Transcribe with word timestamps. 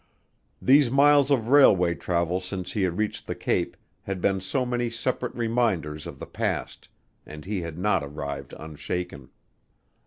These 0.59 0.89
miles 0.89 1.29
of 1.29 1.49
railway 1.49 1.93
travel 1.93 2.39
since 2.39 2.71
he 2.71 2.81
had 2.81 2.97
reached 2.97 3.27
the 3.27 3.35
Cape 3.35 3.77
had 4.01 4.19
been 4.19 4.41
so 4.41 4.65
many 4.65 4.89
separate 4.89 5.35
reminders 5.35 6.07
of 6.07 6.17
the 6.17 6.25
past 6.25 6.89
and 7.23 7.45
he 7.45 7.61
had 7.61 7.77
not 7.77 8.03
arrived 8.03 8.53
unshaken. 8.57 9.29